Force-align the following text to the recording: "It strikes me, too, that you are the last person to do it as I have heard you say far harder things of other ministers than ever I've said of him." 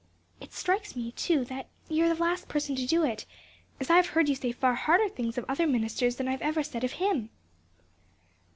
"It 0.39 0.51
strikes 0.51 0.95
me, 0.95 1.11
too, 1.11 1.45
that 1.45 1.67
you 1.87 2.03
are 2.05 2.09
the 2.09 2.15
last 2.19 2.47
person 2.47 2.75
to 2.75 2.87
do 2.87 3.03
it 3.03 3.27
as 3.79 3.91
I 3.91 3.97
have 3.97 4.07
heard 4.07 4.29
you 4.29 4.33
say 4.33 4.51
far 4.51 4.73
harder 4.73 5.07
things 5.07 5.37
of 5.37 5.45
other 5.47 5.67
ministers 5.67 6.15
than 6.15 6.27
ever 6.27 6.59
I've 6.61 6.65
said 6.65 6.83
of 6.83 6.93
him." 6.93 7.29